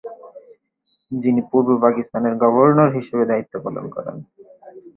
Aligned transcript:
যিনি 1.11 1.41
পূর্ব 1.51 1.69
পাকিস্তানের 1.81 2.33
গভর্নর 2.35 2.89
হিসাবে 2.97 3.23
দায়িত্ব 3.25 3.53
পালন 3.65 3.85
করেন। 3.89 4.15